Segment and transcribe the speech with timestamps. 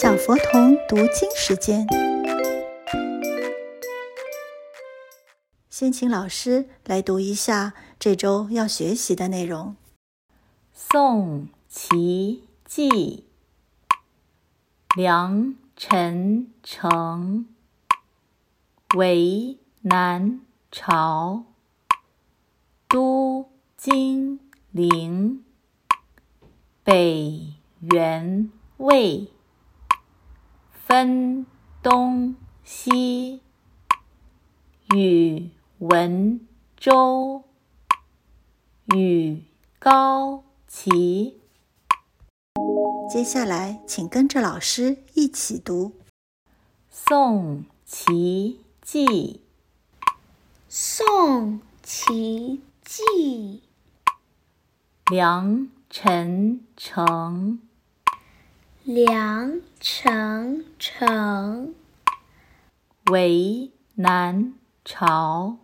[0.00, 1.84] 小佛童读经时间，
[5.68, 9.74] 先请老师来读一下这周要学习的内容。
[10.72, 13.24] 宋齐记，
[14.94, 17.48] 良辰成，
[18.94, 21.42] 为南朝，
[22.86, 24.38] 都金
[24.70, 25.42] 陵，
[26.84, 29.32] 北元魏。
[30.88, 31.44] 分
[31.82, 32.34] 东
[32.64, 33.42] 西，
[34.96, 36.40] 宇文
[36.78, 37.44] 周，
[38.94, 39.42] 与
[39.78, 41.38] 高齐。
[43.10, 45.88] 接下来，请跟着老师一起读
[46.90, 49.04] 《宋齐记》。
[50.70, 53.62] 宋齐记，
[55.10, 57.67] 良辰成。
[58.88, 61.74] 良辰成，
[63.10, 65.58] 为南朝，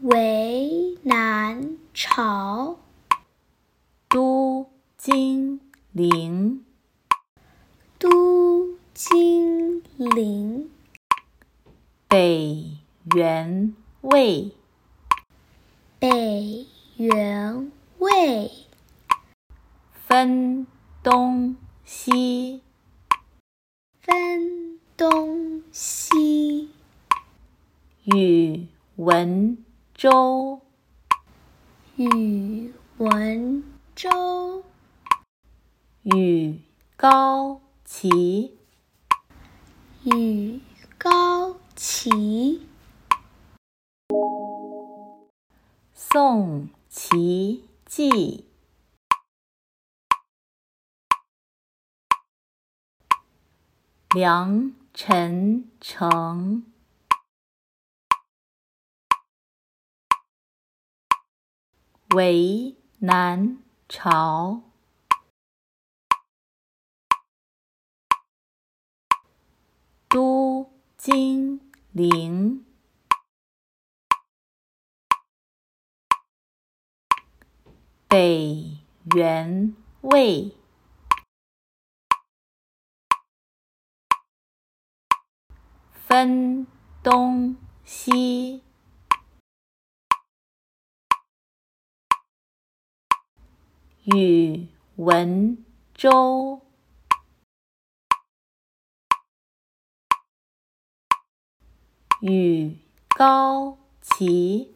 [0.00, 2.78] 为南朝，
[4.08, 5.60] 都金
[5.92, 6.64] 陵，
[7.98, 10.70] 都金陵，
[12.08, 12.78] 北
[13.14, 14.50] 元魏，
[15.98, 18.50] 北元魏，
[19.92, 20.66] 分
[21.02, 21.54] 东。
[21.84, 22.62] 西，
[24.00, 26.70] 分东西，
[28.04, 28.66] 宇
[28.96, 30.60] 文周，
[31.96, 33.64] 宇文
[33.96, 34.64] 周，
[36.02, 36.58] 与
[36.96, 38.56] 高齐，
[40.04, 40.60] 与
[40.98, 42.62] 高齐，
[45.94, 48.51] 宋齐记。
[54.14, 56.66] 良辰成，
[62.14, 63.56] 为南
[63.88, 64.60] 朝，
[70.10, 72.66] 都金陵，
[78.06, 78.76] 北
[79.14, 80.61] 元魏。
[86.04, 86.66] 分
[87.02, 88.60] 东西，
[94.04, 95.64] 宇文
[95.94, 96.60] 周，
[102.20, 102.76] 与
[103.08, 104.74] 高齐，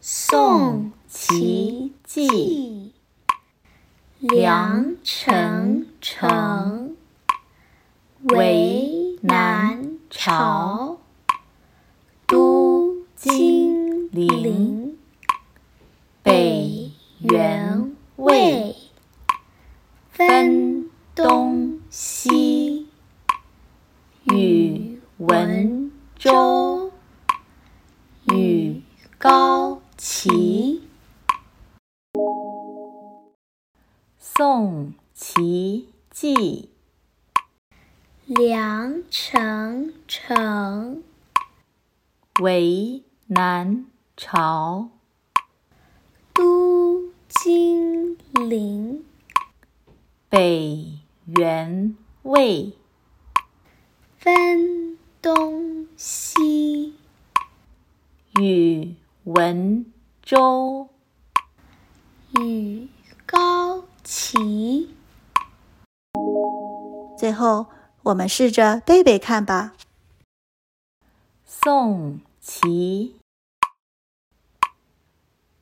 [0.00, 2.79] 宋齐记。
[4.20, 6.94] 良辰成，
[8.24, 10.98] 为南朝，
[12.26, 14.98] 都金陵，
[16.22, 18.76] 北元魏，
[20.10, 22.88] 分东西，
[24.24, 26.92] 宇文周，
[28.26, 28.82] 与
[29.16, 29.59] 高
[34.42, 36.70] 宋齐记，
[38.24, 41.02] 良辰成，
[42.40, 43.84] 为南
[44.16, 44.88] 朝，
[46.32, 49.04] 都金陵，
[50.30, 50.88] 北
[51.26, 52.72] 元魏，
[54.16, 56.94] 分东西，
[58.40, 59.84] 宇文
[60.22, 60.88] 周，
[62.40, 62.88] 与
[63.30, 63.84] 高。
[64.02, 64.92] 齐，
[67.16, 67.66] 最后
[68.02, 69.74] 我们试着背背看吧。
[71.44, 73.14] 宋齐，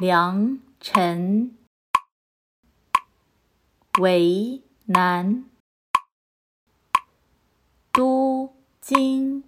[0.00, 1.56] 梁陈，
[4.00, 5.44] 为南，
[7.92, 9.44] 都京，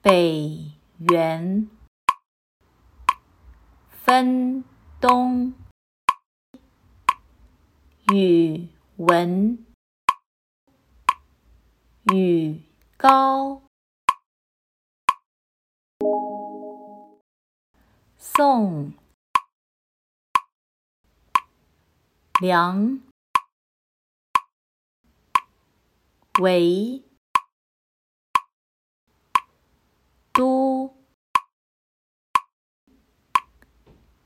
[0.00, 0.72] 北
[1.10, 1.68] 元，
[3.90, 4.64] 分
[4.98, 5.52] 东。
[8.12, 8.68] 语
[8.98, 9.58] 文，
[12.12, 12.60] 宇
[12.96, 13.62] 高，
[18.16, 18.92] 宋，
[22.40, 23.00] 梁，
[26.40, 27.02] 为，
[30.32, 30.94] 都，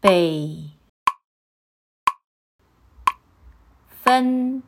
[0.00, 0.67] 北
[4.08, 4.62] 分。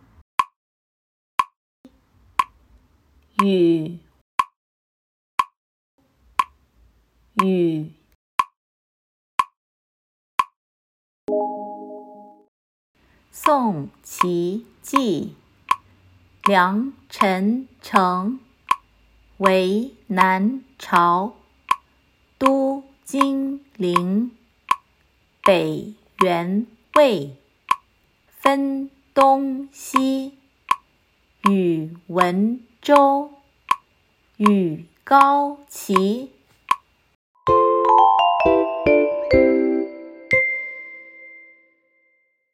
[3.43, 3.99] 雨。
[7.43, 7.91] 雨。
[13.33, 15.35] 宋齐记，
[16.43, 18.39] 梁陈城，
[19.39, 21.35] 为南朝，
[22.37, 24.37] 都金陵，
[25.43, 27.39] 北元魏，
[28.27, 30.35] 分东西，
[31.49, 33.31] 与文周，
[34.37, 36.31] 与高齐。